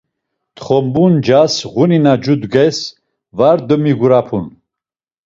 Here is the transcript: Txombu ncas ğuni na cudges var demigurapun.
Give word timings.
Txombu 0.55 1.03
ncas 1.13 1.53
ğuni 1.73 1.99
na 2.05 2.13
cudges 2.23 2.77
var 3.37 3.57
demigurapun. 3.67 4.45